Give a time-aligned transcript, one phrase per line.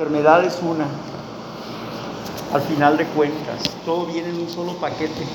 [0.00, 0.86] enfermedad es una.
[2.54, 5.26] Al final de cuentas, todo viene en un solo paquete.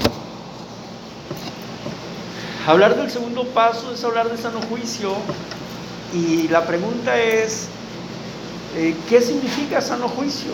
[2.65, 5.13] Hablar del segundo paso es hablar de sano juicio
[6.15, 7.67] y la pregunta es,
[8.75, 10.51] eh, ¿qué significa sano juicio?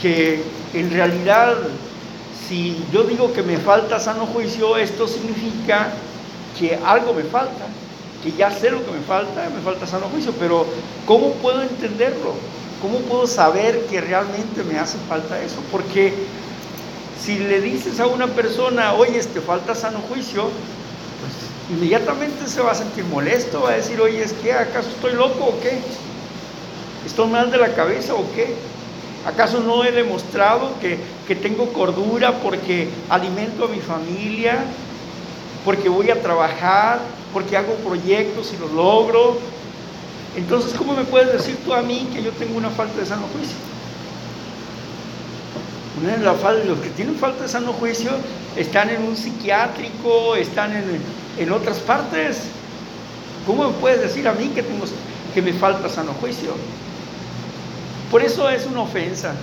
[0.00, 1.56] Que en realidad,
[2.48, 5.88] si yo digo que me falta sano juicio, esto significa
[6.56, 7.66] que algo me falta,
[8.22, 10.64] que ya sé lo que me falta, me falta sano juicio, pero
[11.04, 12.34] ¿cómo puedo entenderlo?
[12.80, 15.56] ¿Cómo puedo saber que realmente me hace falta eso?
[15.72, 16.12] Porque
[17.20, 22.72] si le dices a una persona, oye, te falta sano juicio, pues inmediatamente se va
[22.72, 25.78] a sentir molesto, va a decir, oye, ¿es que acaso estoy loco o qué?
[27.06, 28.54] ¿Estoy mal de la cabeza o qué?
[29.26, 34.58] ¿Acaso no he demostrado que, que tengo cordura porque alimento a mi familia,
[35.64, 37.00] porque voy a trabajar,
[37.32, 39.38] porque hago proyectos y los logro?
[40.36, 43.26] Entonces, ¿cómo me puedes decir tú a mí que yo tengo una falta de sano
[43.32, 43.56] juicio?
[46.66, 48.10] los que tienen falta de sano juicio
[48.54, 50.72] están en un psiquiátrico, están
[51.38, 52.48] en, otras partes.
[53.46, 54.84] ¿Cómo me puedes decir a mí que, tengo,
[55.34, 56.50] que me falta sano juicio?
[58.10, 59.34] Por eso es una ofensa.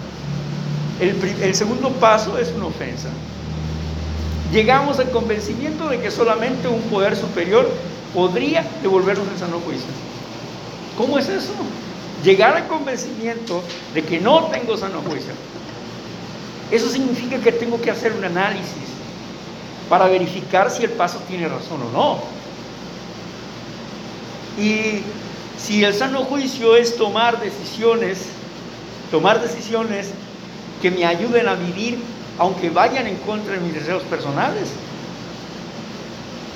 [0.99, 3.09] El, el segundo paso es una ofensa.
[4.51, 7.67] Llegamos al convencimiento de que solamente un poder superior
[8.13, 10.12] podría devolvernos el sano juicio.
[10.97, 11.53] ¿Cómo es eso?
[12.23, 13.63] Llegar al convencimiento
[13.93, 15.33] de que no tengo sano juicio.
[16.71, 18.67] Eso significa que tengo que hacer un análisis
[19.89, 22.19] para verificar si el paso tiene razón o no.
[24.63, 25.01] Y
[25.57, 28.27] si el sano juicio es tomar decisiones,
[29.11, 30.11] tomar decisiones
[30.81, 31.99] que me ayuden a vivir
[32.39, 34.69] aunque vayan en contra de mis deseos personales.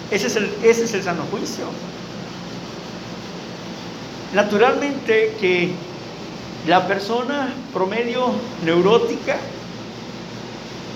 [0.10, 1.66] Ese es el, ese es el sano juicio.
[4.34, 5.72] Naturalmente que
[6.68, 8.32] la persona promedio
[8.66, 9.38] neurótica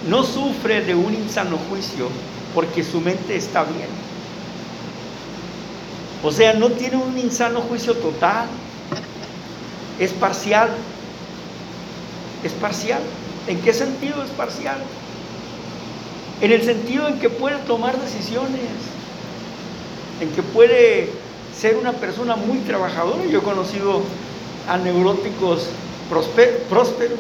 [0.09, 2.09] no sufre de un insano juicio
[2.53, 3.87] porque su mente está bien.
[6.23, 8.47] O sea, no tiene un insano juicio total,
[9.99, 10.70] es parcial.
[12.43, 13.02] Es parcial.
[13.47, 14.77] ¿En qué sentido es parcial?
[16.41, 18.61] En el sentido en que puede tomar decisiones,
[20.20, 21.09] en que puede
[21.61, 23.23] ser una persona muy trabajadora.
[23.26, 24.02] Yo he conocido
[24.67, 25.67] a neuróticos
[26.10, 27.20] prósperos,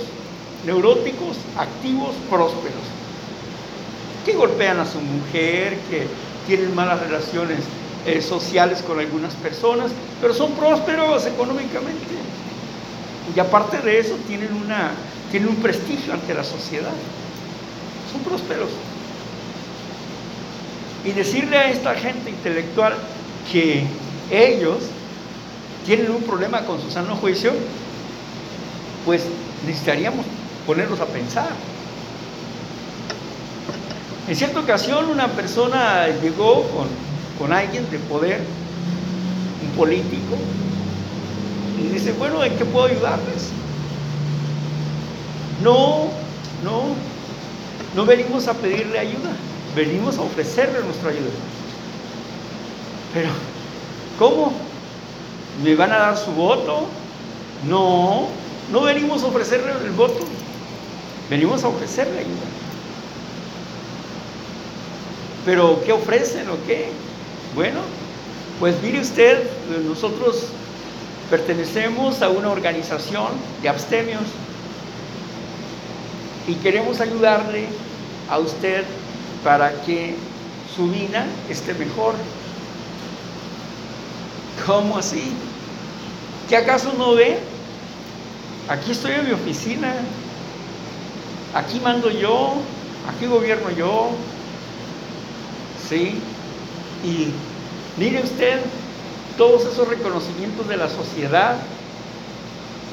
[0.65, 2.81] neuróticos, activos, prósperos,
[4.25, 6.07] que golpean a su mujer, que
[6.47, 7.59] tienen malas relaciones
[8.07, 12.15] eh, sociales con algunas personas, pero son prósperos económicamente.
[13.35, 14.91] Y aparte de eso tienen, una,
[15.29, 16.91] tienen un prestigio ante la sociedad.
[18.11, 18.69] Son prósperos.
[21.05, 22.95] Y decirle a esta gente intelectual
[23.51, 23.85] que
[24.31, 24.77] ellos
[25.85, 27.51] tienen un problema con su sano juicio,
[29.05, 29.23] pues
[29.65, 30.25] necesitaríamos
[30.65, 31.49] ponerlos a pensar.
[34.27, 36.87] En cierta ocasión una persona llegó con,
[37.37, 38.39] con alguien de poder,
[39.63, 40.37] un político,
[41.79, 43.49] y dice, bueno, ¿en qué puedo ayudarles?
[45.63, 46.09] No,
[46.63, 46.95] no,
[47.95, 49.31] no venimos a pedirle ayuda,
[49.75, 51.31] venimos a ofrecerle nuestra ayuda.
[53.13, 53.29] Pero,
[54.21, 54.53] ¿cómo?
[55.63, 56.85] ¿Me van a dar su voto?
[57.67, 58.27] No,
[58.71, 60.19] no venimos a ofrecerle el voto,
[61.27, 62.47] venimos a ofrecerle ayuda.
[65.43, 66.89] Pero, ¿qué ofrecen o qué?
[67.55, 67.79] Bueno,
[68.59, 69.41] pues mire usted,
[69.89, 70.49] nosotros
[71.31, 73.29] pertenecemos a una organización
[73.63, 74.21] de abstemios
[76.47, 77.65] y queremos ayudarle
[78.29, 78.83] a usted
[79.43, 80.13] para que
[80.75, 82.13] su vida esté mejor.
[84.65, 85.33] ¿Cómo así?
[86.47, 87.39] ¿Qué acaso no ve?
[88.67, 89.93] Aquí estoy en mi oficina,
[91.53, 92.55] aquí mando yo,
[93.09, 94.11] aquí gobierno yo,
[95.89, 96.19] ¿sí?
[97.03, 97.31] Y
[97.97, 98.59] mire usted
[99.37, 101.57] todos esos reconocimientos de la sociedad.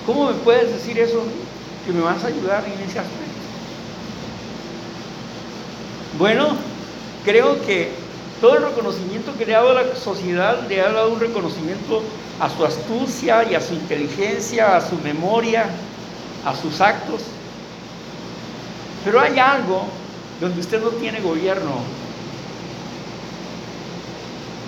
[0.06, 1.22] ¿Cómo me puedes decir eso?
[1.84, 3.28] Que me vas a ayudar en ese aspecto.
[6.18, 6.56] Bueno,
[7.24, 7.92] creo que
[8.40, 12.02] todo el reconocimiento que le ha dado la sociedad le ha dado un reconocimiento
[12.40, 15.66] a su astucia y a su inteligencia, a su memoria,
[16.44, 17.22] a sus actos.
[19.04, 19.82] Pero hay algo
[20.40, 21.80] donde usted no tiene gobierno.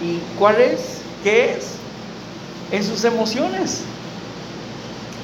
[0.03, 1.03] ¿Y cuál es?
[1.23, 1.75] ¿Qué es?
[2.73, 3.83] En sus emociones.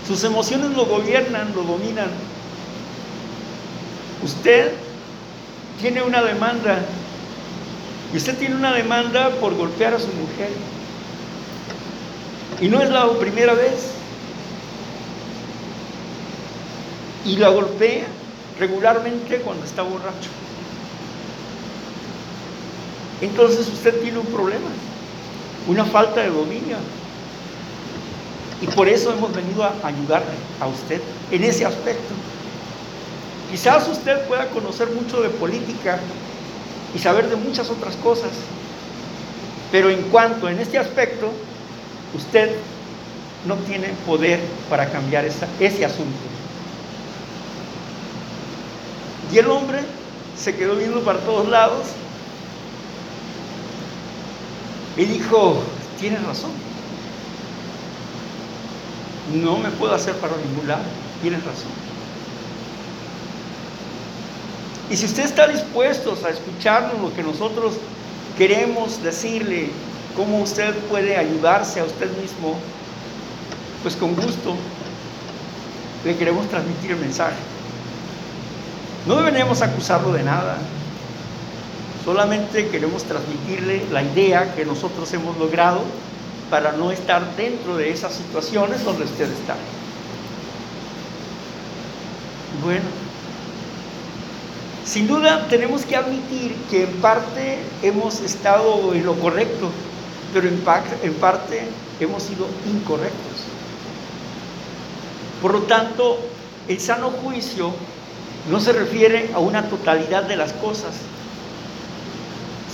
[0.06, 2.10] Sus emociones lo gobiernan, lo dominan.
[4.22, 4.72] Usted
[5.80, 6.78] tiene una demanda
[8.12, 10.50] y usted tiene una demanda por golpear a su mujer.
[12.60, 13.96] Y no es la primera vez.
[17.26, 18.06] y la golpea
[18.58, 20.30] regularmente cuando está borracho.
[23.20, 24.68] Entonces usted tiene un problema,
[25.66, 26.76] una falta de dominio.
[28.62, 31.00] Y por eso hemos venido a ayudarle a usted
[31.30, 32.14] en ese aspecto.
[33.50, 35.98] Quizás usted pueda conocer mucho de política
[36.94, 38.30] y saber de muchas otras cosas,
[39.70, 41.32] pero en cuanto en este aspecto,
[42.14, 42.56] usted
[43.46, 46.18] no tiene poder para cambiar ese asunto.
[49.32, 49.80] Y el hombre
[50.38, 51.88] se quedó viendo para todos lados
[54.96, 55.62] y dijo,
[56.00, 56.52] tienes razón,
[59.34, 60.84] no me puedo hacer para ningún lado,
[61.22, 61.70] tienes razón.
[64.90, 67.74] Y si usted está dispuesto a escucharnos lo que nosotros
[68.38, 69.70] queremos decirle,
[70.16, 72.56] cómo usted puede ayudarse a usted mismo,
[73.82, 74.56] pues con gusto
[76.04, 77.36] le queremos transmitir el mensaje.
[79.06, 80.56] No a acusarlo de nada,
[82.04, 85.82] solamente queremos transmitirle la idea que nosotros hemos logrado
[86.50, 89.54] para no estar dentro de esas situaciones donde usted está.
[92.64, 93.05] Bueno,
[94.96, 99.68] sin duda tenemos que admitir que en parte hemos estado en lo correcto,
[100.32, 101.68] pero en, parte
[102.00, 103.44] hemos sido incorrectos.
[105.42, 106.18] Por lo tanto,
[106.66, 107.74] el sano juicio
[108.50, 110.94] no se refiere a una totalidad de las cosas,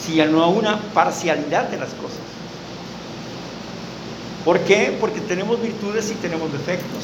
[0.00, 2.22] sino a una parcialidad de las cosas.
[4.44, 4.96] ¿Por qué?
[5.00, 7.02] Porque tenemos virtudes y tenemos defectos.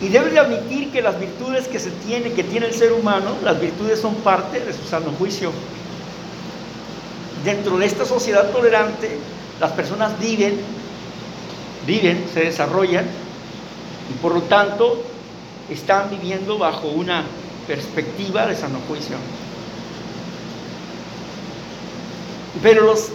[0.00, 3.34] Y debe de admitir que las virtudes que se tiene, que tiene el ser humano,
[3.42, 5.50] las virtudes son parte de su sano juicio.
[7.44, 9.18] Dentro de esta sociedad tolerante,
[9.60, 10.60] las personas viven,
[11.86, 13.06] viven, se desarrollan
[14.10, 15.02] y por lo tanto
[15.68, 17.24] están viviendo bajo una
[17.66, 19.16] perspectiva de sano juicio.
[22.62, 23.08] Pero los,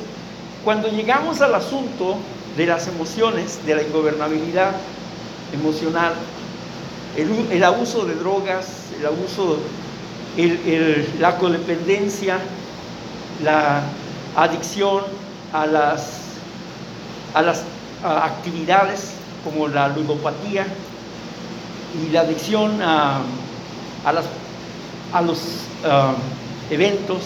[0.64, 2.18] cuando llegamos al asunto
[2.58, 4.74] de las emociones, de la ingobernabilidad
[5.54, 6.14] emocional,
[7.16, 8.68] el, abuso de drogas,
[9.00, 9.60] el abuso,
[11.20, 12.40] la codependencia,
[13.44, 13.84] la
[14.36, 15.04] adicción
[15.52, 16.22] a las,
[17.34, 17.64] a las
[18.04, 19.12] actividades
[19.44, 20.66] como la ludopatía
[21.94, 23.22] y la adicción a,
[24.06, 24.26] las,
[25.14, 25.40] a los
[25.86, 26.14] ah,
[26.70, 27.22] eventos,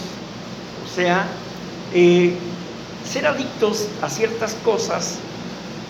[0.84, 1.26] o sea,
[1.94, 2.36] eh,
[3.08, 5.18] ser adictos a ciertas cosas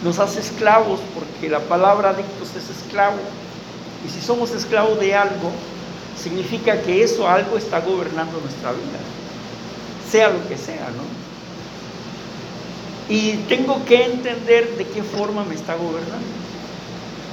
[0.04, 3.16] nos hace esclavos, porque la palabra adictos es esclavo.
[4.06, 5.50] Y si somos esclavos de algo,
[6.22, 8.98] significa que eso algo está gobernando nuestra vida,
[10.10, 11.18] sea lo que sea, ¿no?
[13.08, 16.26] Y tengo que entender de qué forma me está gobernando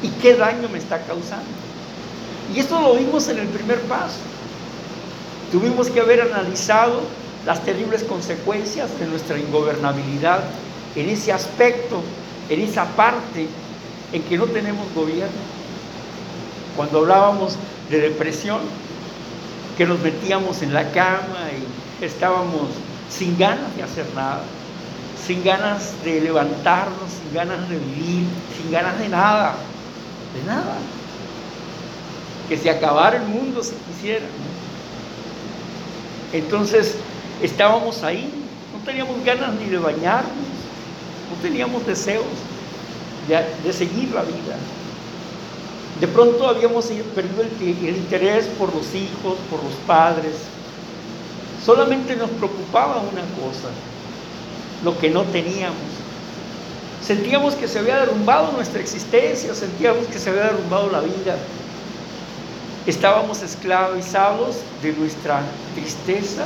[0.02, 1.46] y qué daño me está causando.
[2.54, 4.20] Y esto lo vimos en el primer paso.
[5.52, 7.02] Tuvimos que haber analizado
[7.46, 10.44] las terribles consecuencias de nuestra ingobernabilidad
[10.96, 12.02] en ese aspecto,
[12.50, 13.48] en esa parte
[14.14, 15.55] en que no tenemos gobierno
[16.75, 17.56] cuando hablábamos
[17.89, 18.60] de depresión,
[19.77, 21.50] que nos metíamos en la cama
[22.00, 22.69] y estábamos
[23.10, 24.42] sin ganas de hacer nada,
[25.25, 28.25] sin ganas de levantarnos, sin ganas de vivir,
[28.57, 29.56] sin ganas de nada,
[30.33, 30.77] de nada.
[32.50, 34.25] Que se acabara el mundo si quisiera.
[36.32, 36.96] Entonces
[37.41, 38.32] estábamos ahí,
[38.74, 40.32] no teníamos ganas ni de bañarnos,
[41.29, 42.25] no teníamos deseos
[43.27, 44.58] de, de seguir la vida.
[46.00, 46.86] De pronto habíamos
[47.16, 50.34] perdido el, interés por los hijos, por los padres.
[51.66, 53.70] Solamente nos preocupaba una cosa,
[54.84, 55.78] lo que no teníamos.
[57.02, 61.38] Sentíamos que se había derrumbado nuestra existencia, sentíamos que se había derrumbado la vida.
[62.86, 65.42] Estábamos esclavizados de nuestra
[65.75, 66.46] tristeza,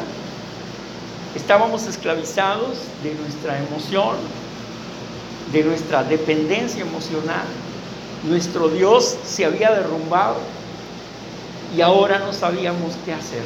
[1.35, 4.15] estábamos esclavizados de nuestra emoción,
[5.51, 7.45] de nuestra dependencia emocional.
[8.23, 10.37] Nuestro Dios se había derrumbado
[11.75, 13.43] y ahora no sabíamos qué hacer.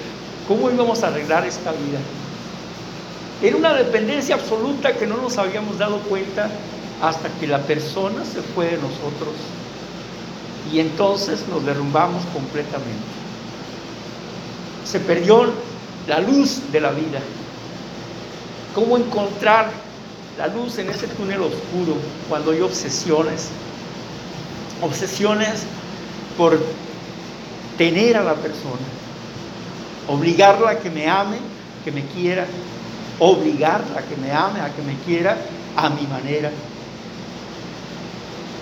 [0.48, 2.00] ¿Cómo íbamos a arreglar esta vida?
[3.42, 6.50] Era una dependencia absoluta que no nos habíamos dado cuenta
[7.02, 9.34] hasta que la persona se fue de nosotros
[10.72, 13.04] y entonces nos derrumbamos completamente.
[14.86, 15.52] Se perdió
[16.08, 17.20] la luz de la vida.
[18.74, 19.70] ¿Cómo encontrar
[20.38, 21.96] la luz en ese túnel oscuro
[22.28, 23.50] cuando hay obsesiones,
[24.84, 25.64] obsesiones
[26.38, 26.60] por
[27.78, 28.86] tener a la persona,
[30.08, 31.38] obligarla a que me ame,
[31.84, 32.46] que me quiera,
[33.20, 35.38] obligarla a que me ame, a que me quiera
[35.76, 36.52] a mi manera.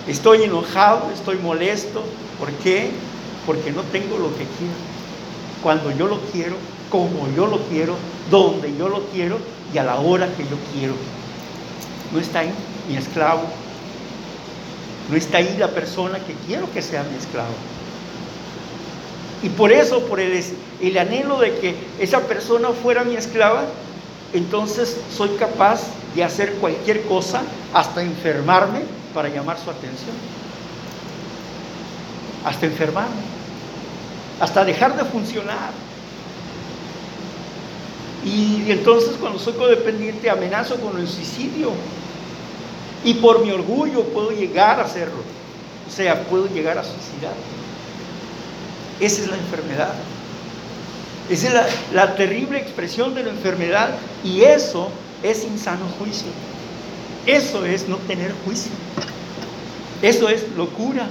[0.06, 2.02] Estoy enojado, estoy molesto,
[2.38, 2.90] ¿por qué?
[3.46, 4.74] porque no tengo lo que quiero.
[5.62, 6.56] Cuando yo lo quiero,
[6.90, 7.94] como yo lo quiero,
[8.30, 9.38] donde yo lo quiero
[9.72, 10.94] y a la hora que yo quiero.
[12.12, 12.52] No está ahí
[12.88, 13.42] mi esclavo.
[15.10, 17.54] No está ahí la persona que quiero que sea mi esclavo.
[19.42, 20.42] Y por eso, por el,
[20.80, 23.64] el anhelo de que esa persona fuera mi esclava,
[24.32, 25.82] entonces soy capaz
[26.14, 27.42] de hacer cualquier cosa,
[27.74, 28.82] hasta enfermarme,
[29.12, 30.14] para llamar su atención.
[32.44, 33.22] Hasta enfermarme.
[34.40, 35.70] Hasta dejar de funcionar.
[38.24, 41.72] Y entonces cuando soy codependiente amenazo con el suicidio.
[43.04, 45.22] Y por mi orgullo puedo llegar a hacerlo.
[45.88, 47.34] O sea, puedo llegar a suicidar.
[49.00, 49.94] Esa es la enfermedad.
[51.28, 53.90] Esa es la, la, terrible expresión de la enfermedad
[54.24, 54.88] y eso
[55.22, 56.28] es insano juicio.
[57.26, 58.72] Eso es no tener juicio.
[60.02, 61.08] Eso es locura.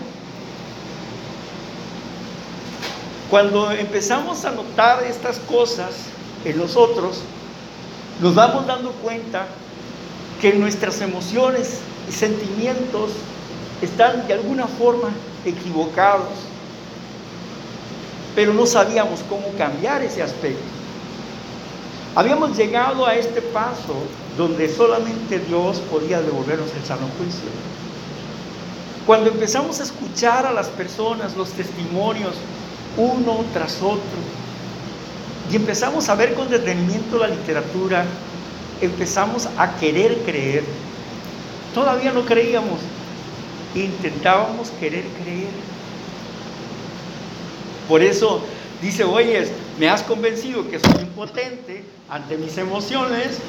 [3.29, 5.91] Cuando empezamos a notar estas cosas
[6.43, 7.21] en nosotros,
[8.21, 9.47] nos vamos dando cuenta
[10.41, 11.79] que nuestras emociones
[12.09, 13.11] y sentimientos
[13.81, 15.09] están de alguna forma
[15.45, 16.29] equivocados,
[18.35, 20.63] pero no sabíamos cómo cambiar ese aspecto.
[22.15, 23.95] Habíamos llegado a este paso
[24.35, 27.49] donde solamente Dios podía devolvernos el sano juicio.
[29.05, 32.33] Cuando empezamos a escuchar a las personas, los testimonios,
[32.97, 34.01] uno tras otro,
[35.51, 38.05] y empezamos a ver con detenimiento la literatura,
[38.81, 40.63] empezamos a querer creer.
[41.73, 42.79] Todavía no creíamos,
[43.75, 45.49] intentábamos querer creer.
[47.87, 48.41] Por eso
[48.81, 49.47] dice, oye,
[49.79, 53.39] me has convencido que soy impotente ante mis emociones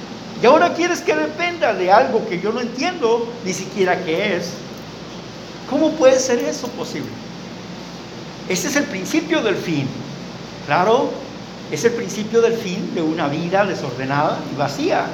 [0.42, 4.52] y ahora quieres que dependa de algo que yo no entiendo ni siquiera qué es.
[5.68, 7.08] ¿Cómo puede ser eso posible?
[8.48, 9.86] Ese es el principio del fin.
[10.66, 11.10] Claro,
[11.72, 15.06] es el principio del fin de una vida desordenada y vacía.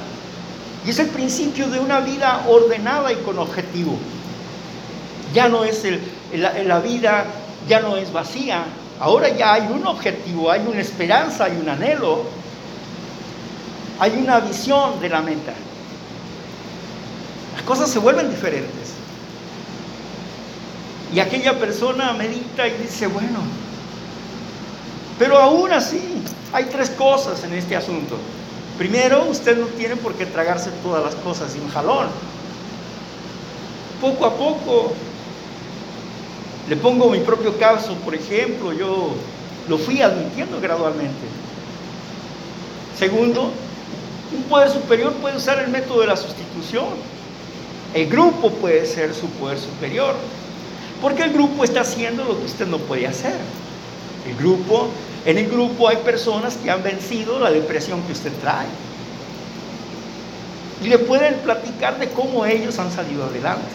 [0.85, 3.97] Y es el principio de una vida ordenada y con objetivo.
[5.33, 6.01] Ya no es el,
[6.33, 7.27] la, vida,
[7.69, 8.65] ya no es vacía.
[8.99, 12.25] Ahora ya hay un objetivo, hay una esperanza, hay un anhelo,
[14.01, 15.53] hay una visión de la meta.
[17.55, 18.95] Las cosas se vuelven diferentes.
[21.15, 23.39] Y aquella persona medita y dice, bueno,
[25.21, 28.17] pero aún así hay tres cosas en este asunto.
[28.77, 32.09] Primero, usted no tiene por qué tragarse todas las cosas sin jalón.
[34.01, 34.93] Poco a poco,
[36.69, 39.11] le pongo mi propio caso, por ejemplo, yo
[39.69, 41.27] lo fui admitiendo gradualmente.
[42.97, 43.51] Segundo,
[44.37, 46.87] un poder superior puede usar el método de la sustitución.
[47.95, 50.15] El grupo puede ser su poder superior.
[51.01, 53.37] Porque el grupo está haciendo lo que usted no puede hacer.
[54.29, 54.89] El grupo,
[55.25, 58.67] en el grupo hay personas que han vencido la depresión que usted trae.
[60.85, 63.67] Y le pueden platicar de cómo ellos han salido adelante.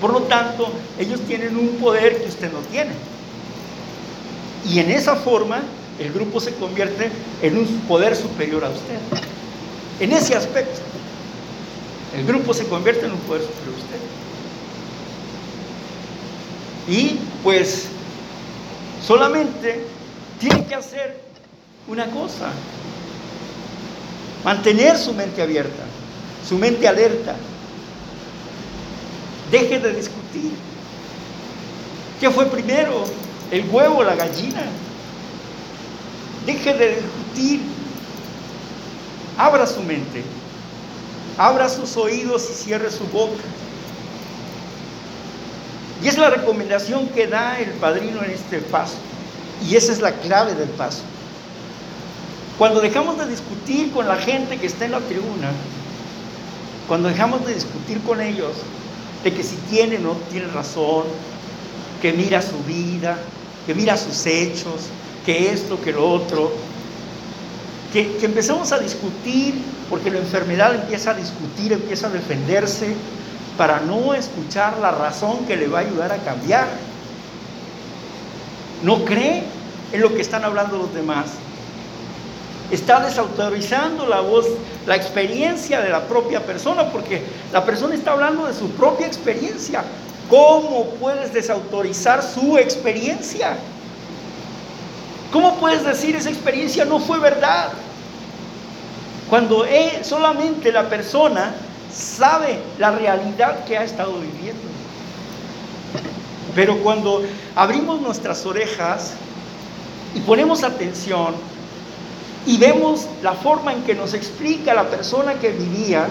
[0.00, 2.90] Por lo tanto, ellos tienen un poder que usted no tiene.
[4.68, 5.62] Y en esa forma,
[5.98, 8.98] el grupo se convierte en un poder superior a usted.
[10.00, 10.80] En ese aspecto,
[12.16, 13.98] el grupo se convierte en un poder superior a usted.
[16.88, 17.86] Y pues
[19.06, 19.93] solamente
[20.40, 21.20] tiene que hacer
[21.88, 22.50] una cosa,
[24.44, 25.84] mantener su mente abierta,
[26.46, 27.36] su mente alerta.
[29.50, 30.52] Deje de discutir.
[32.20, 33.04] ¿Qué fue primero?
[33.50, 34.62] ¿El huevo o la gallina?
[36.46, 37.60] Deje de discutir.
[39.36, 40.24] Abra su mente.
[41.36, 43.42] Abra sus oídos y cierre su boca.
[46.02, 48.96] Y es la recomendación que da el padrino en este paso.
[49.66, 51.02] Y esa es la clave del paso.
[52.58, 55.50] Cuando dejamos de discutir con la gente que está en la tribuna,
[56.86, 58.52] cuando dejamos de discutir con ellos
[59.24, 61.04] de que si tiene o no tiene razón,
[62.02, 63.18] que mira su vida,
[63.66, 64.88] que mira sus hechos,
[65.24, 66.52] que esto, que lo otro,
[67.92, 69.54] que, que empezamos a discutir,
[69.88, 72.94] porque la enfermedad empieza a discutir, empieza a defenderse,
[73.56, 76.68] para no escuchar la razón que le va a ayudar a cambiar.
[78.82, 79.44] No cree
[79.94, 81.26] en lo que están hablando los demás.
[82.72, 84.46] Está desautorizando la voz,
[84.86, 87.22] la experiencia de la propia persona, porque
[87.52, 89.84] la persona está hablando de su propia experiencia.
[90.28, 93.56] ¿Cómo puedes desautorizar su experiencia?
[95.32, 97.68] ¿Cómo puedes decir esa experiencia no fue verdad?
[99.30, 99.64] Cuando
[100.02, 101.54] solamente la persona
[101.92, 104.62] sabe la realidad que ha estado viviendo.
[106.56, 107.22] Pero cuando
[107.54, 109.12] abrimos nuestras orejas
[110.14, 111.34] y ponemos atención
[112.46, 116.08] y vemos la forma en que nos explica la persona que vivía,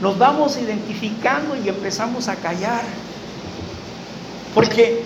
[0.00, 2.82] nos vamos identificando y empezamos a callar.
[4.54, 5.02] Porque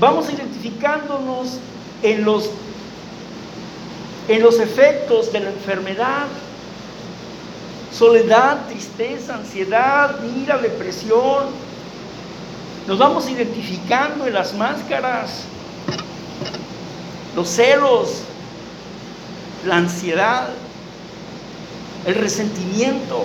[0.00, 1.58] vamos identificándonos
[2.02, 2.50] en los,
[4.28, 6.26] en los efectos de la enfermedad,
[7.92, 11.44] soledad, tristeza, ansiedad, ira, depresión.
[12.88, 15.44] Nos vamos identificando en las máscaras,
[17.36, 18.22] los celos,
[19.66, 20.48] la ansiedad,
[22.06, 23.24] el resentimiento.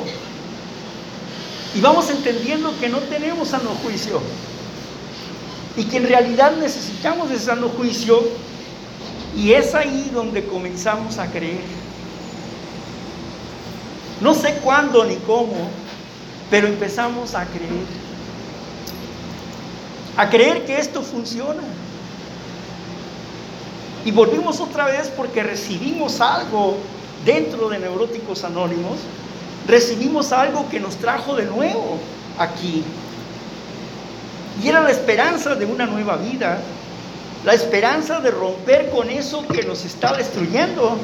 [1.73, 4.21] Y vamos entendiendo que no tenemos sano juicio
[5.77, 8.21] y que en realidad necesitamos ese sano juicio
[9.37, 11.61] y es ahí donde comenzamos a creer.
[14.19, 15.69] No sé cuándo ni cómo,
[16.49, 17.85] pero empezamos a creer.
[20.17, 21.63] A creer que esto funciona.
[24.05, 26.77] Y volvimos otra vez porque recibimos algo
[27.25, 28.97] dentro de Neuróticos Anónimos
[29.67, 31.99] recibimos algo que nos trajo de nuevo
[32.37, 32.83] aquí.
[34.61, 36.59] Y era la esperanza de una nueva vida,
[37.45, 40.97] la esperanza de romper con eso que nos está destruyendo,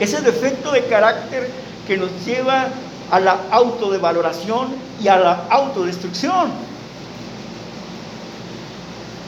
[0.00, 1.50] ese defecto de carácter
[1.86, 2.68] que nos lleva
[3.10, 6.50] a la autodevaloración y a la autodestrucción.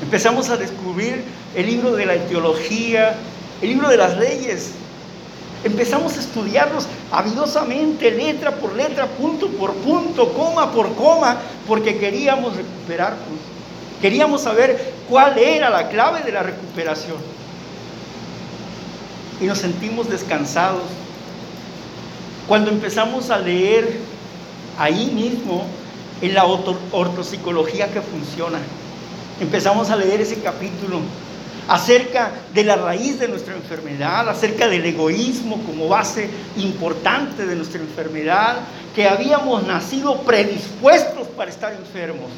[0.03, 3.15] Empezamos a descubrir el libro de la teología,
[3.63, 4.73] el libro de las leyes,
[5.65, 12.55] Empezamos a estudiarlos avidosamente, letra por letra, punto por punto, coma por coma, porque queríamos
[12.55, 13.39] recuperarnos.
[14.03, 17.17] Queríamos saber cuál era la clave de la recuperación.
[19.41, 20.83] Y nos sentimos descansados.
[22.47, 24.01] Cuando empezamos a leer
[24.79, 25.65] ahí mismo
[26.21, 28.59] en la ortopsicología que funciona,
[29.41, 31.01] empezamos a leer ese capítulo
[31.69, 37.81] acerca de la raíz de nuestra enfermedad, acerca del egoísmo como base importante de nuestra
[37.81, 38.57] enfermedad,
[38.95, 42.31] que habíamos nacido predispuestos para estar enfermos.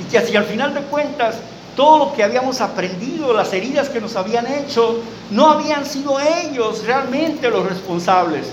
[0.00, 1.36] Y que así al final de cuentas,
[1.76, 5.00] todo lo que habíamos aprendido, las heridas que nos habían hecho,
[5.30, 8.46] no habían sido ellos realmente los responsables,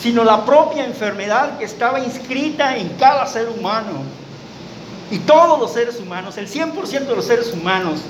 [0.00, 4.23] sino la propia enfermedad que estaba inscrita en cada ser humano.
[5.14, 8.00] Y todos los seres humanos, el 100% de los seres humanos,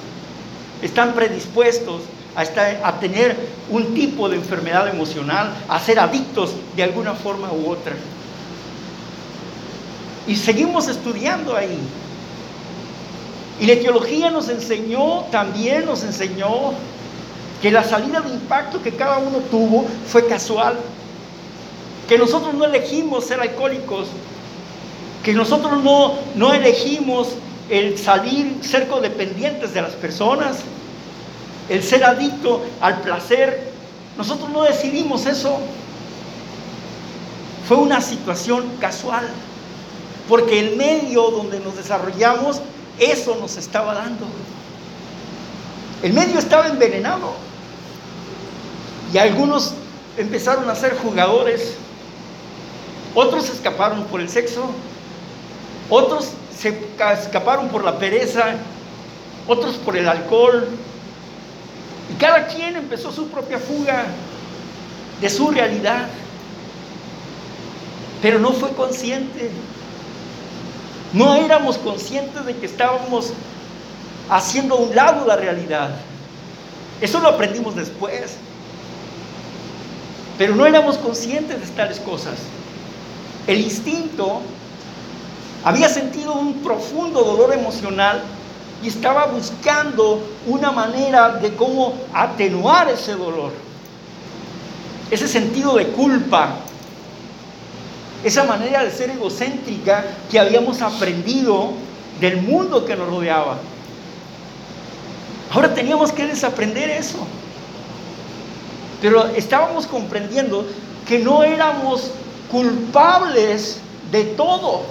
[0.81, 2.01] están predispuestos
[2.35, 3.37] a, estar, a tener
[3.69, 7.93] un tipo de enfermedad emocional, a ser adictos de alguna forma u otra.
[10.27, 11.79] Y seguimos estudiando ahí.
[13.61, 16.73] Y la teología nos enseñó, también nos enseñó
[17.61, 20.79] que la salida de impacto que cada uno tuvo fue casual.
[22.09, 24.09] Que nosotros no elegimos ser alcohólicos,
[25.25, 27.29] que nosotros no, no elegimos
[27.71, 30.59] el salir ser codependientes de las personas,
[31.71, 33.73] el ser adicto al placer.
[34.19, 35.59] Nosotros no decidimos eso.
[37.67, 39.27] Fue una situación casual,
[40.29, 42.61] porque el medio donde nos desarrollamos,
[42.99, 44.27] eso nos estaba dando.
[46.03, 47.33] El medio estaba envenenado.
[49.11, 49.73] Y algunos
[50.19, 51.77] empezaron a ser jugadores,
[53.15, 54.69] otros escaparon por el sexo,
[55.91, 56.79] otros se
[57.13, 58.55] escaparon por la pereza,
[59.47, 60.69] otros por el alcohol.
[62.11, 64.07] Y cada quien empezó su propia fuga
[65.21, 66.09] de su realidad.
[68.23, 69.51] Pero no fue consciente.
[71.13, 73.33] No éramos conscientes de que estábamos
[74.31, 75.91] haciendo a un lado la realidad.
[77.01, 78.37] Eso lo aprendimos después.
[80.39, 82.35] Pero no éramos conscientes de tales cosas.
[83.47, 84.41] El instinto
[85.65, 88.23] había sentido un profundo dolor emocional
[88.83, 93.53] y estaba buscando una manera de cómo atenuar ese dolor.
[95.11, 96.57] Ese sentido de culpa,
[98.23, 101.73] esa manera de ser egocéntrica que habíamos aprendido
[102.21, 103.57] del mundo que nos rodeaba.
[105.51, 107.19] Ahora teníamos que desaprender eso.
[109.01, 110.67] Pero estábamos comprendiendo
[111.07, 112.11] que no éramos
[112.51, 113.79] culpables
[114.11, 114.83] de todo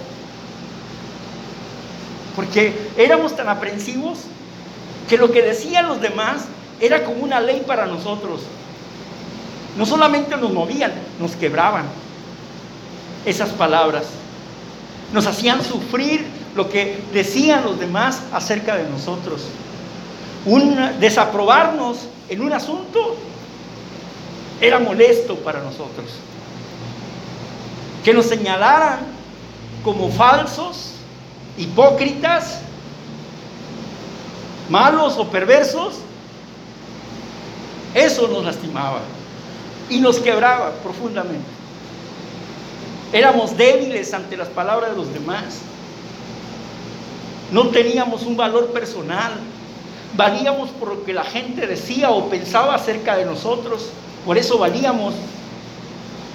[2.35, 4.19] porque éramos tan aprensivos
[5.09, 6.45] que lo que decían los demás
[6.79, 8.41] era como una ley para nosotros.
[9.77, 11.85] No solamente nos movían, nos quebraban
[13.25, 14.05] esas palabras.
[15.11, 19.43] Nos hacían sufrir lo que decían los demás acerca de nosotros.
[20.45, 23.15] Un desaprobarnos en un asunto
[24.59, 26.11] era molesto para nosotros.
[28.03, 28.99] Que nos señalaran
[29.83, 30.92] como falsos
[31.57, 32.59] hipócritas,
[34.69, 35.95] malos o perversos,
[37.93, 39.01] eso nos lastimaba
[39.89, 41.45] y nos quebraba profundamente.
[43.11, 45.59] Éramos débiles ante las palabras de los demás.
[47.51, 49.33] No teníamos un valor personal.
[50.15, 53.89] Valíamos por lo que la gente decía o pensaba acerca de nosotros.
[54.25, 55.13] Por eso valíamos.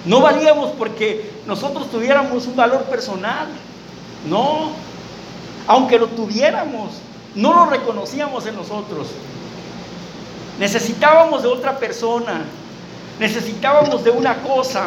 [0.05, 3.49] No valíamos porque nosotros tuviéramos un valor personal.
[4.29, 4.71] No.
[5.69, 6.95] Aunque lo tuviéramos,
[7.35, 9.09] no lo reconocíamos en nosotros.
[10.59, 12.43] Necesitábamos de otra persona.
[13.21, 14.87] Necesitábamos de una cosa.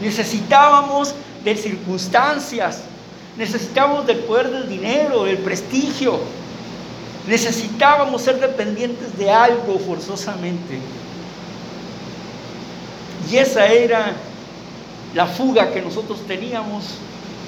[0.00, 2.82] Necesitábamos de circunstancias.
[3.36, 6.18] Necesitábamos del poder del dinero, del prestigio.
[7.26, 10.80] Necesitábamos ser dependientes de algo forzosamente.
[13.30, 14.14] Y esa era
[15.14, 16.84] la fuga que nosotros teníamos.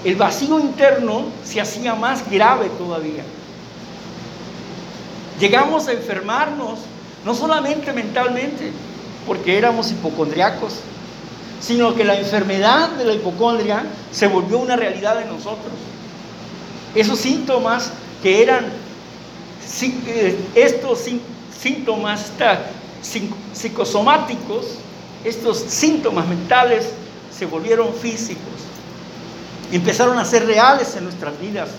[0.04, 3.22] El vacío interno se hacía más grave todavía.
[5.38, 6.80] Llegamos a enfermarnos,
[7.24, 8.72] no solamente mentalmente,
[9.26, 10.80] porque éramos hipocondriacos,
[11.60, 15.72] sino que la enfermedad de la hipocondria se volvió una realidad en nosotros.
[16.94, 18.66] Esos síntomas que eran
[20.06, 21.06] eh, estos
[21.60, 22.32] síntomas
[23.52, 24.66] psicosomáticos,
[25.24, 26.90] estos síntomas mentales
[27.36, 28.42] se volvieron físicos,
[29.76, 31.70] empezaron a ser reales en nuestras vidas.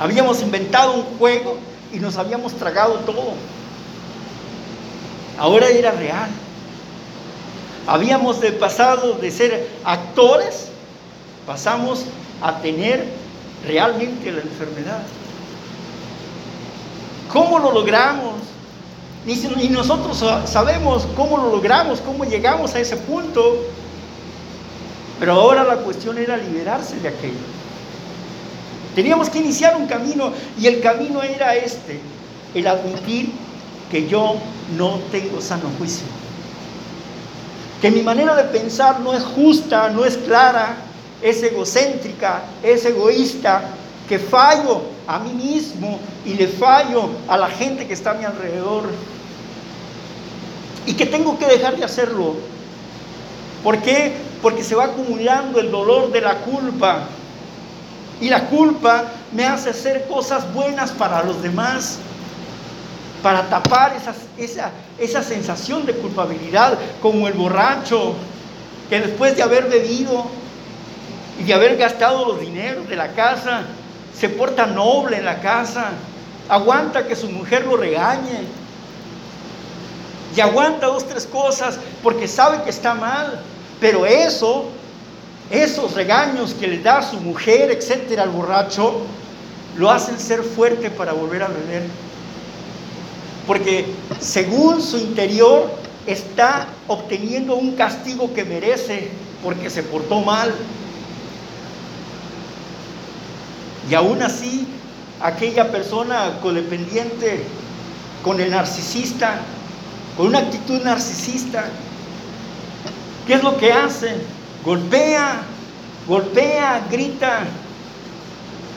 [0.00, 1.58] Habíamos inventado un juego
[1.92, 3.34] y nos habíamos tragado todo.
[5.38, 6.30] Ahora era real.
[7.86, 10.68] Habíamos pasado de ser actores,
[11.46, 12.04] pasamos
[12.40, 13.06] a tener
[13.66, 15.02] realmente la enfermedad.
[17.32, 18.34] ¿Cómo lo logramos?
[19.24, 23.56] Ni, nosotros sabemos cómo lo logramos, cómo llegamos a ese punto.
[25.22, 27.46] Pero ahora la cuestión era liberarse de aquello.
[28.96, 32.00] Teníamos que iniciar un camino y el camino era este,
[32.56, 33.30] el admitir
[33.88, 34.34] que yo
[34.76, 36.06] no tengo sano juicio
[37.82, 40.76] que mi manera de pensar no es justa, no es clara,
[41.20, 43.60] es egocéntrica, es egoísta,
[44.08, 48.24] que fallo a mí mismo y le fallo a la gente que está a mi
[48.24, 48.84] alrededor.
[50.86, 52.36] Y que tengo que dejar de hacerlo.
[53.64, 54.12] ¿Por qué?
[54.42, 57.04] Porque se va acumulando el dolor de la culpa.
[58.20, 61.98] Y la culpa me hace hacer cosas buenas para los demás
[63.22, 63.94] para tapar
[64.36, 68.14] esa, esa sensación de culpabilidad, como el borracho,
[68.90, 70.26] que después de haber bebido
[71.38, 73.62] y de haber gastado los dineros de la casa,
[74.14, 75.90] se porta noble en la casa,
[76.48, 78.42] aguanta que su mujer lo regañe,
[80.36, 83.40] y aguanta dos, tres cosas porque sabe que está mal,
[83.82, 84.64] pero eso,
[85.50, 89.02] esos regaños que le da su mujer, etcétera, al borracho,
[89.76, 91.82] lo hacen ser fuerte para volver a beber
[93.46, 93.86] porque
[94.20, 95.70] según su interior
[96.06, 99.10] está obteniendo un castigo que merece
[99.42, 100.52] porque se portó mal.
[103.90, 104.66] Y aún así,
[105.20, 107.42] aquella persona codependiente
[108.22, 109.40] con el narcisista,
[110.16, 111.64] con una actitud narcisista,
[113.26, 114.16] ¿qué es lo que hace?
[114.64, 115.42] Golpea,
[116.06, 117.44] golpea, grita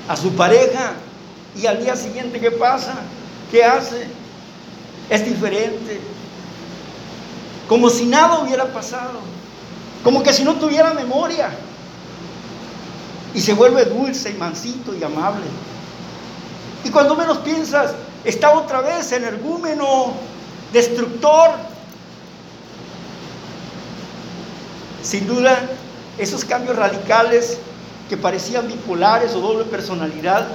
[0.08, 0.94] a su pareja
[1.56, 2.96] y al día siguiente, ¿qué pasa?
[3.52, 4.08] ¿Qué hace?
[5.10, 6.00] es diferente.
[7.68, 9.20] Como si nada hubiera pasado.
[10.04, 11.50] Como que si no tuviera memoria.
[13.34, 15.46] Y se vuelve dulce y mansito y amable.
[16.84, 20.14] Y cuando menos piensas, está otra vez energúmeno,
[20.72, 21.52] destructor.
[25.06, 25.70] Sin duda,
[26.18, 27.60] esos cambios radicales
[28.10, 30.48] que parecían bipolares o doble personalidad,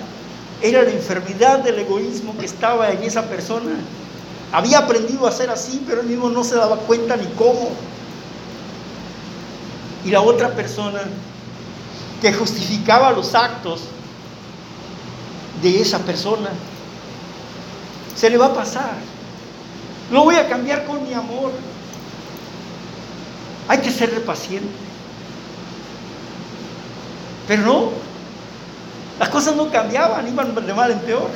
[0.61, 3.71] era la enfermedad del egoísmo que estaba en esa persona.
[4.51, 7.71] Había aprendido a ser así, pero él mismo no se daba cuenta ni cómo.
[10.05, 11.01] Y la otra persona
[12.21, 13.83] que justificaba los actos
[15.63, 16.51] de esa persona,
[18.17, 18.95] se le va a pasar.
[20.11, 21.53] Lo voy a cambiar con mi amor.
[23.71, 24.67] Hay que ser paciente.
[27.47, 27.91] Pero no,
[29.17, 31.31] las cosas no cambiaban, iban de mal en peor.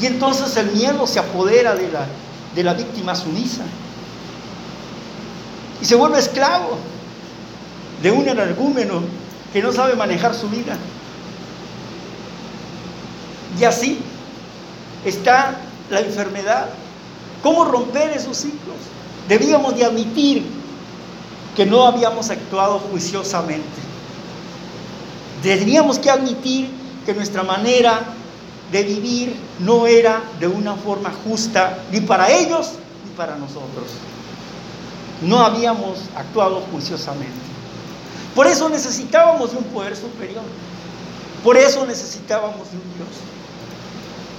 [0.00, 2.08] Y entonces el miedo se apodera de la,
[2.52, 3.62] de la víctima sumisa.
[5.80, 6.78] Y se vuelve esclavo
[8.02, 9.02] de un energúmeno
[9.52, 10.76] que no sabe manejar su vida.
[13.56, 14.00] Y así
[15.04, 15.54] está
[15.90, 16.70] la enfermedad.
[17.40, 18.93] ¿Cómo romper esos ciclos?
[19.28, 20.44] Debíamos de admitir
[21.56, 23.64] que no habíamos actuado juiciosamente.
[25.42, 26.70] Teníamos que admitir
[27.06, 28.00] que nuestra manera
[28.72, 32.72] de vivir no era de una forma justa ni para ellos
[33.04, 33.86] ni para nosotros.
[35.22, 37.54] No habíamos actuado juiciosamente.
[38.34, 40.42] Por eso necesitábamos de un poder superior.
[41.44, 43.08] Por eso necesitábamos de un Dios.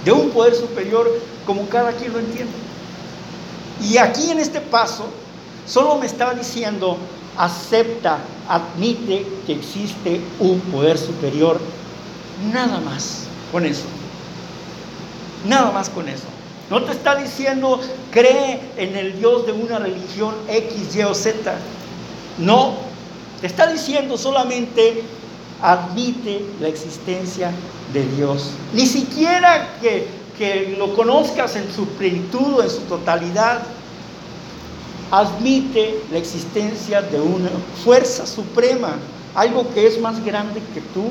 [0.04, 1.10] De un poder superior
[1.46, 2.65] como cada quien lo entiende.
[3.82, 5.06] Y aquí en este paso
[5.66, 6.96] solo me estaba diciendo,
[7.36, 11.60] acepta, admite que existe un poder superior.
[12.52, 13.84] Nada más con eso.
[15.46, 16.24] Nada más con eso.
[16.70, 21.54] No te está diciendo cree en el Dios de una religión X, Y o Z.
[22.38, 22.74] No.
[23.40, 25.02] Te está diciendo solamente
[25.62, 27.50] admite la existencia
[27.92, 28.50] de Dios.
[28.74, 33.62] Ni siquiera que, que lo conozcas en su plenitud o en su totalidad.
[35.10, 37.50] Admite la existencia de una
[37.84, 38.96] fuerza suprema,
[39.34, 41.08] algo que es más grande que tú.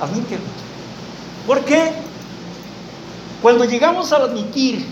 [0.00, 0.42] Admítelo.
[1.46, 1.92] ¿Por qué?
[3.40, 4.84] Cuando llegamos a admitir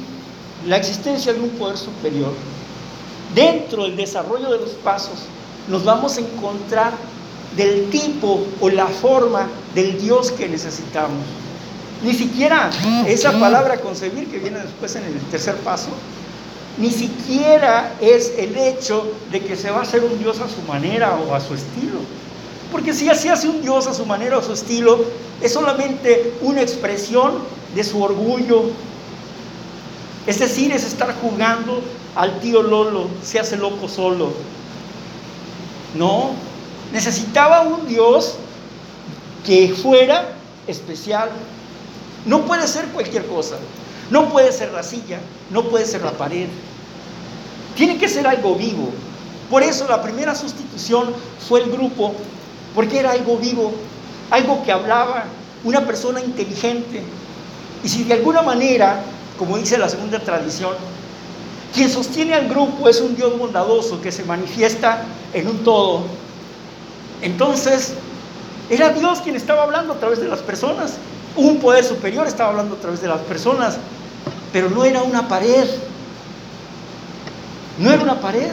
[0.66, 2.32] la existencia de un poder superior,
[3.34, 5.18] dentro del desarrollo de los pasos,
[5.68, 6.92] nos vamos a encontrar
[7.56, 11.43] del tipo o la forma del Dios que necesitamos.
[12.04, 12.70] Ni siquiera
[13.06, 15.88] esa palabra concebir que viene después en el tercer paso,
[16.76, 20.60] ni siquiera es el hecho de que se va a hacer un Dios a su
[20.62, 22.00] manera o a su estilo.
[22.70, 25.04] Porque si así hace un Dios a su manera o a su estilo,
[25.40, 27.38] es solamente una expresión
[27.74, 28.64] de su orgullo.
[30.26, 31.80] Es decir, es estar jugando
[32.16, 34.32] al tío Lolo, se hace loco solo.
[35.94, 36.32] No,
[36.92, 38.34] necesitaba un Dios
[39.46, 40.32] que fuera
[40.66, 41.30] especial.
[42.26, 43.56] No puede ser cualquier cosa.
[44.10, 45.18] No puede ser la silla,
[45.50, 46.48] no puede ser la pared.
[47.74, 48.90] Tiene que ser algo vivo.
[49.50, 51.12] Por eso la primera sustitución
[51.48, 52.14] fue el grupo,
[52.74, 53.72] porque era algo vivo,
[54.30, 55.24] algo que hablaba,
[55.64, 57.02] una persona inteligente.
[57.82, 59.02] Y si de alguna manera,
[59.38, 60.74] como dice la segunda tradición,
[61.74, 66.02] quien sostiene al grupo es un Dios bondadoso que se manifiesta en un todo,
[67.20, 67.94] entonces
[68.70, 70.98] era Dios quien estaba hablando a través de las personas.
[71.36, 73.76] Un poder superior estaba hablando a través de las personas,
[74.52, 75.66] pero no era una pared.
[77.78, 78.52] No era una pared.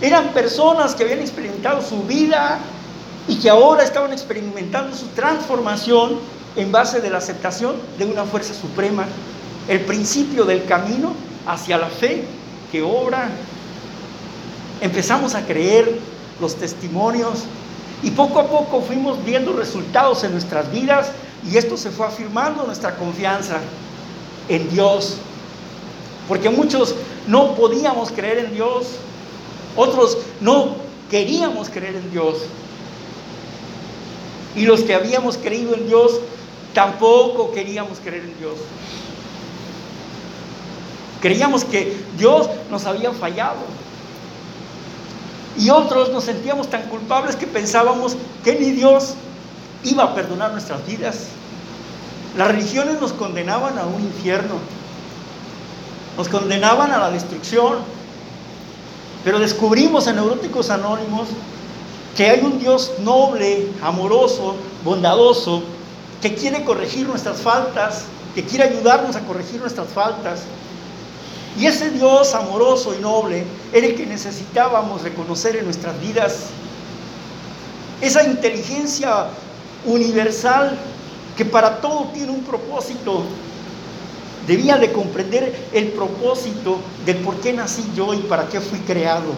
[0.00, 2.58] Eran personas que habían experimentado su vida
[3.28, 6.18] y que ahora estaban experimentando su transformación
[6.56, 9.06] en base de la aceptación de una fuerza suprema,
[9.68, 11.12] el principio del camino
[11.46, 12.24] hacia la fe
[12.70, 13.28] que obra.
[14.80, 15.98] Empezamos a creer
[16.40, 17.44] los testimonios
[18.02, 21.12] y poco a poco fuimos viendo resultados en nuestras vidas
[21.50, 23.58] y esto se fue afirmando nuestra confianza
[24.48, 25.18] en Dios.
[26.28, 26.94] Porque muchos
[27.26, 28.86] no podíamos creer en Dios,
[29.76, 30.76] otros no
[31.10, 32.36] queríamos creer en Dios.
[34.54, 36.20] Y los que habíamos creído en Dios
[36.74, 38.54] tampoco queríamos creer en Dios.
[41.20, 43.60] Creíamos que Dios nos había fallado.
[45.56, 49.14] Y otros nos sentíamos tan culpables que pensábamos que ni Dios
[49.84, 51.26] iba a perdonar nuestras vidas.
[52.36, 54.54] Las religiones nos condenaban a un infierno,
[56.16, 57.78] nos condenaban a la destrucción,
[59.24, 61.28] pero descubrimos en Neuróticos Anónimos
[62.16, 65.62] que hay un Dios noble, amoroso, bondadoso,
[66.20, 70.42] que quiere corregir nuestras faltas, que quiere ayudarnos a corregir nuestras faltas,
[71.58, 76.46] y ese Dios amoroso y noble era el que necesitábamos reconocer en nuestras vidas.
[78.00, 79.26] Esa inteligencia
[79.84, 80.76] universal
[81.36, 83.24] que para todo tiene un propósito.
[84.46, 89.32] Debía de comprender el propósito de por qué nací yo y para qué fui creado.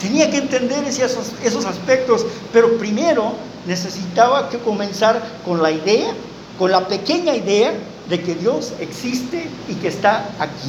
[0.00, 3.32] Tenía que entender esos, esos aspectos, pero primero
[3.66, 6.12] necesitaba que comenzar con la idea,
[6.58, 7.72] con la pequeña idea
[8.08, 10.68] de que Dios existe y que está aquí.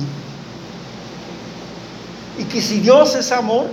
[2.38, 3.67] Y que si Dios es amor,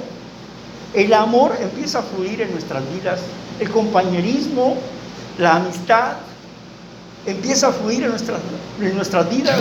[0.94, 3.20] el amor empieza a fluir en nuestras vidas.
[3.58, 4.76] El compañerismo,
[5.38, 6.14] la amistad,
[7.26, 8.40] empieza a fluir en nuestras,
[8.80, 9.58] en nuestras vidas.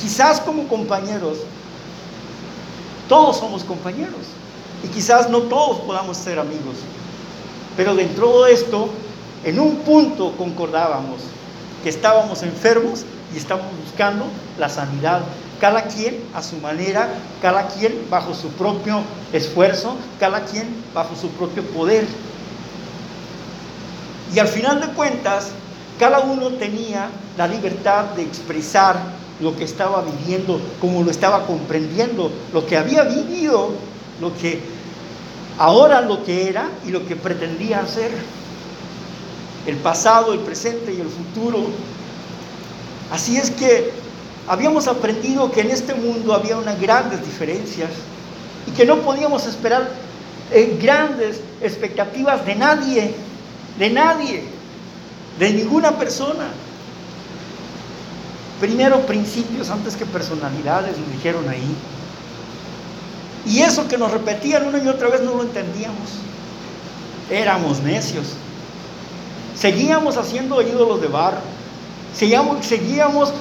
[0.00, 1.38] Quizás como compañeros,
[3.08, 4.26] todos somos compañeros.
[4.84, 6.76] Y quizás no todos podamos ser amigos.
[7.76, 8.88] Pero dentro de esto,
[9.44, 11.22] en un punto concordábamos
[11.82, 14.26] que estábamos enfermos y estamos buscando
[14.58, 15.22] la sanidad.
[15.62, 17.08] Cada quien a su manera,
[17.40, 19.00] cada quien bajo su propio
[19.32, 22.04] esfuerzo, cada quien bajo su propio poder.
[24.34, 25.52] Y al final de cuentas,
[26.00, 28.96] cada uno tenía la libertad de expresar
[29.38, 33.70] lo que estaba viviendo, como lo estaba comprendiendo, lo que había vivido,
[34.20, 34.60] lo que
[35.58, 38.10] ahora lo que era y lo que pretendía hacer.
[39.68, 41.66] El pasado, el presente y el futuro.
[43.12, 44.01] Así es que
[44.48, 47.90] habíamos aprendido que en este mundo había unas grandes diferencias
[48.66, 49.88] y que no podíamos esperar
[50.50, 53.14] eh, grandes expectativas de nadie,
[53.78, 54.44] de nadie,
[55.38, 56.48] de ninguna persona.
[58.60, 61.74] Primero principios antes que personalidades, nos dijeron ahí.
[63.44, 66.10] Y eso que nos repetían una y otra vez no lo entendíamos.
[67.30, 68.26] Éramos necios.
[69.56, 71.38] Seguíamos haciendo ídolos de barro.
[72.14, 73.32] Seguíamos, seguíamos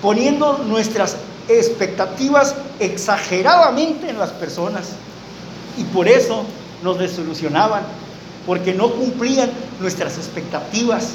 [0.00, 1.16] poniendo nuestras
[1.48, 4.90] expectativas exageradamente en las personas.
[5.76, 6.44] Y por eso
[6.82, 7.82] nos desilusionaban,
[8.46, 9.50] porque no cumplían
[9.80, 11.10] nuestras expectativas.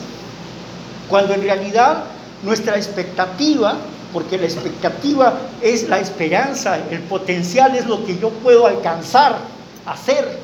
[1.10, 2.04] Cuando en realidad
[2.44, 3.76] nuestra expectativa,
[4.14, 9.38] porque la expectativa es la esperanza, el potencial es lo que yo puedo alcanzar,
[9.86, 10.40] hacer,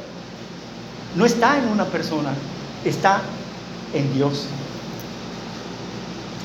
[1.16, 2.34] no está en una persona,
[2.86, 3.22] está
[3.94, 4.46] en Dios.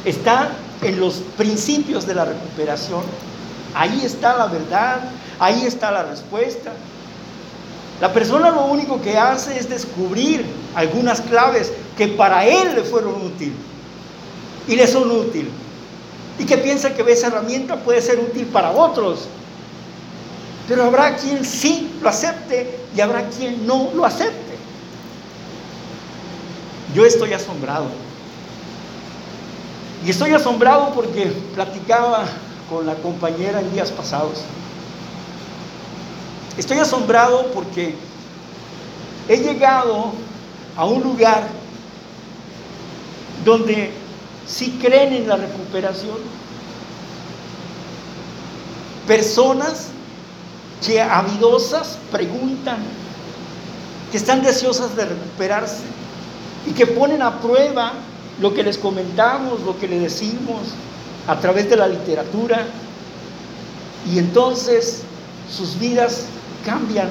[0.05, 0.51] Está
[0.83, 3.03] en los principios de la recuperación.
[3.75, 5.01] Ahí está la verdad,
[5.39, 6.73] ahí está la respuesta.
[8.01, 13.25] La persona lo único que hace es descubrir algunas claves que para él le fueron
[13.25, 13.57] útiles
[14.69, 15.53] y le son útiles.
[16.39, 19.27] Y que piensa que esa herramienta puede ser útil para otros.
[20.69, 24.57] Pero habrá quien sí lo acepte y habrá quien no lo acepte.
[26.95, 27.87] Yo estoy asombrado.
[30.05, 32.25] Y estoy asombrado porque platicaba
[32.69, 34.43] con la compañera en días pasados.
[36.57, 37.95] Estoy asombrado porque
[39.29, 40.13] he llegado
[40.77, 41.49] a un lugar
[43.45, 43.93] donde
[44.47, 46.19] sí creen en la recuperación.
[49.07, 49.89] Personas
[50.85, 52.79] que avidosas preguntan,
[54.11, 55.83] que están deseosas de recuperarse
[56.67, 57.93] y que ponen a prueba
[58.41, 60.61] lo que les comentamos, lo que le decimos
[61.27, 62.67] a través de la literatura.
[64.13, 65.03] Y entonces
[65.51, 66.27] sus vidas
[66.65, 67.09] cambian,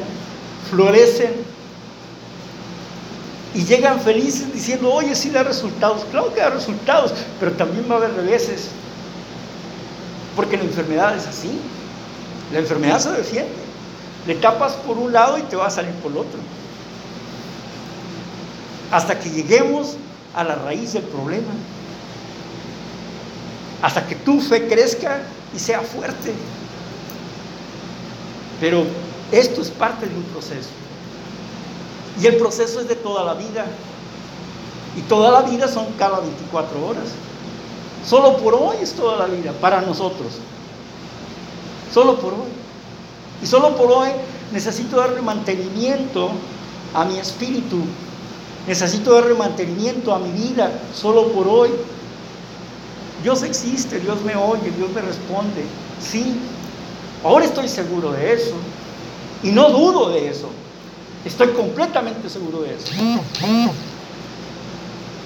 [0.69, 1.33] florecen
[3.53, 6.05] y llegan felices diciendo, oye, sí da resultados.
[6.11, 8.69] Claro que da resultados, pero también va a haber reveses.
[10.35, 11.59] Porque la enfermedad es así.
[12.51, 13.53] La enfermedad se defiende.
[14.27, 16.39] Le tapas por un lado y te va a salir por el otro.
[18.91, 19.95] Hasta que lleguemos
[20.35, 21.53] a la raíz del problema.
[23.81, 25.21] Hasta que tu fe crezca
[25.55, 26.33] y sea fuerte.
[28.59, 28.85] Pero
[29.31, 30.69] esto es parte de un proceso.
[32.21, 33.65] Y el proceso es de toda la vida.
[34.97, 37.09] Y toda la vida son cada 24 horas.
[38.07, 40.39] Solo por hoy es toda la vida, para nosotros.
[41.93, 42.49] Solo por hoy.
[43.41, 44.09] Y solo por hoy
[44.51, 46.29] necesito darle mantenimiento
[46.93, 47.77] a mi espíritu.
[48.67, 51.69] Necesito darle mantenimiento a mi vida, solo por hoy.
[53.21, 55.63] Dios existe, Dios me oye, Dios me responde.
[55.99, 56.35] Sí,
[57.23, 58.55] ahora estoy seguro de eso.
[59.43, 60.49] Y no dudo de eso.
[61.23, 62.91] Estoy completamente seguro de eso.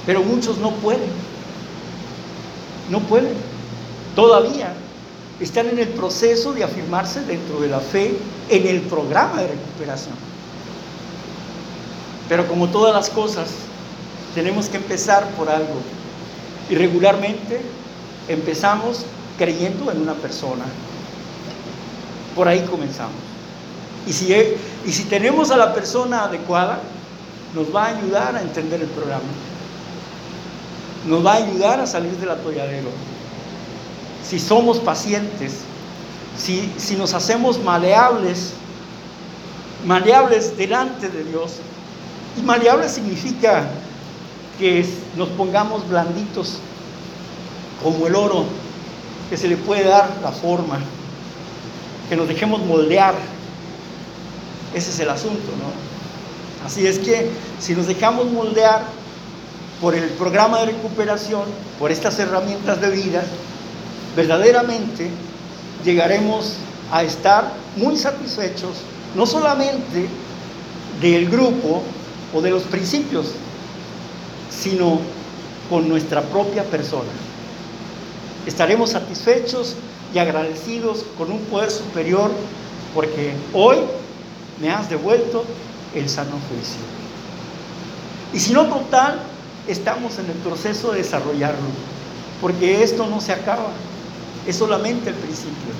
[0.05, 1.09] Pero muchos no pueden.
[2.89, 3.33] No pueden.
[4.15, 4.73] Todavía
[5.39, 8.17] están en el proceso de afirmarse dentro de la fe
[8.49, 10.28] en el programa de recuperación.
[12.29, 13.49] Pero como todas las cosas,
[14.35, 15.81] tenemos que empezar por algo.
[16.69, 17.59] Y regularmente
[18.27, 19.05] empezamos
[19.37, 20.65] creyendo en una persona.
[22.35, 23.15] Por ahí comenzamos.
[24.07, 24.33] Y si,
[24.85, 26.79] y si tenemos a la persona adecuada,
[27.55, 29.23] nos va a ayudar a entender el programa.
[31.07, 32.89] Nos va a ayudar a salir del atolladero.
[34.23, 35.61] Si somos pacientes,
[36.37, 38.53] si, si nos hacemos maleables,
[39.85, 41.53] maleables delante de Dios.
[42.39, 43.67] Y maleable significa
[44.57, 44.85] que
[45.17, 46.59] nos pongamos blanditos
[47.83, 48.45] como el oro,
[49.29, 50.79] que se le puede dar la forma,
[52.09, 53.15] que nos dejemos moldear
[54.73, 56.65] ese es el asunto, ¿no?
[56.65, 57.29] Así es que
[57.59, 58.83] si nos dejamos moldear
[59.81, 61.43] por el programa de recuperación,
[61.79, 63.23] por estas herramientas de vida,
[64.15, 65.09] verdaderamente
[65.83, 66.55] llegaremos
[66.91, 68.77] a estar muy satisfechos,
[69.15, 70.07] no solamente
[71.01, 71.81] del grupo
[72.33, 73.33] o de los principios,
[74.49, 74.99] sino
[75.69, 77.09] con nuestra propia persona.
[78.45, 79.75] Estaremos satisfechos
[80.13, 82.31] y agradecidos con un poder superior
[82.93, 83.77] porque hoy
[84.59, 85.43] me has devuelto
[85.93, 86.81] el sano juicio.
[88.33, 89.19] Y si no total,
[89.67, 91.67] estamos en el proceso de desarrollarlo,
[92.41, 93.69] porque esto no se acaba,
[94.47, 95.73] es solamente el principio.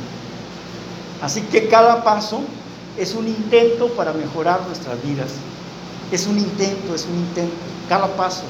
[1.21, 2.41] Así que cada paso
[2.97, 5.29] es un intento para mejorar nuestras vidas.
[6.11, 7.55] Es un intento, es un intento,
[7.87, 8.43] cada paso.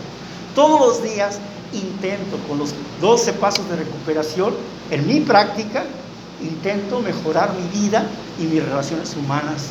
[0.56, 1.40] Todos los días
[1.74, 4.54] intento con los 12 pasos de recuperación,
[4.92, 5.86] en mi práctica,
[6.42, 8.06] intento mejorar mi vida
[8.40, 9.68] y mis relaciones humanas.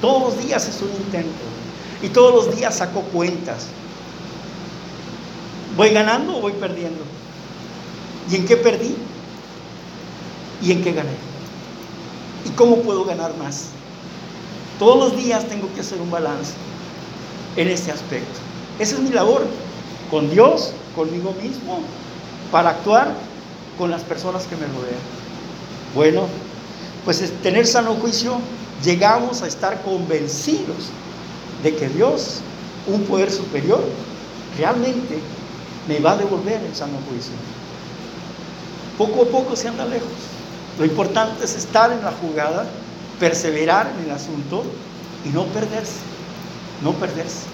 [0.00, 1.42] Todos los días es un intento.
[2.02, 3.66] Y todos los días saco cuentas.
[5.76, 7.02] ¿Voy ganando o voy perdiendo?
[8.30, 8.94] ¿Y en qué perdí?
[10.62, 11.10] ¿Y en qué gané?
[12.44, 13.68] ¿Y cómo puedo ganar más?
[14.78, 16.52] Todos los días tengo que hacer un balance
[17.56, 18.40] en este aspecto.
[18.78, 19.46] Esa es mi labor,
[20.10, 21.80] con Dios, conmigo mismo,
[22.50, 23.12] para actuar
[23.78, 25.00] con las personas que me rodean.
[25.94, 26.26] Bueno,
[27.04, 28.38] pues tener sano juicio,
[28.84, 30.90] llegamos a estar convencidos
[31.62, 32.40] de que Dios,
[32.86, 33.82] un poder superior,
[34.58, 35.18] realmente
[35.88, 37.32] me va a devolver el sano juicio.
[38.98, 40.08] Poco a poco se anda lejos.
[40.78, 42.66] Lo importante es estar en la jugada,
[43.18, 44.64] perseverar en el asunto
[45.24, 46.00] y no perderse,
[46.82, 47.46] no perderse.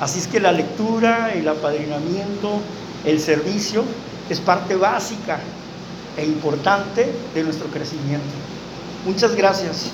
[0.00, 2.60] Así es que la lectura, el apadrinamiento,
[3.04, 3.84] el servicio
[4.28, 5.38] es parte básica
[6.16, 8.34] e importante de nuestro crecimiento.
[9.06, 9.90] Muchas gracias.